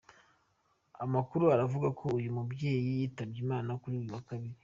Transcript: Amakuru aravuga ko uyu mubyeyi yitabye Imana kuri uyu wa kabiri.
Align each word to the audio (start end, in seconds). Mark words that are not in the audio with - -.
Amakuru 1.03 1.45
aravuga 1.55 1.87
ko 1.99 2.05
uyu 2.17 2.29
mubyeyi 2.37 2.89
yitabye 2.99 3.37
Imana 3.45 3.69
kuri 3.81 3.95
uyu 3.99 4.15
wa 4.15 4.23
kabiri. 4.29 4.57